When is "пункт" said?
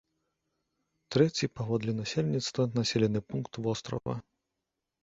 3.31-3.53